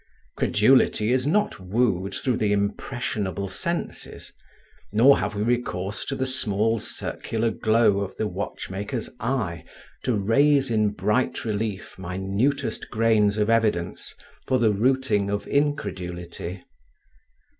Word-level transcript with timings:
Credulity 0.35 1.11
is 1.11 1.27
not 1.27 1.59
wooed 1.59 2.15
through 2.15 2.37
the 2.37 2.51
impressionable 2.51 3.47
senses; 3.47 4.33
nor 4.91 5.19
have 5.19 5.35
we 5.35 5.43
recourse 5.43 6.05
to 6.05 6.15
the 6.15 6.25
small 6.25 6.79
circular 6.79 7.51
glow 7.51 7.99
of 7.99 8.17
the 8.17 8.25
watchmaker's 8.25 9.11
eye 9.19 9.63
to 10.03 10.15
raise 10.15 10.71
in 10.71 10.89
bright 10.89 11.45
relief 11.45 11.99
minutest 11.99 12.89
grains 12.89 13.37
of 13.37 13.47
evidence 13.51 14.15
for 14.47 14.57
the 14.57 14.73
routing 14.73 15.29
of 15.29 15.47
incredulity. 15.47 16.63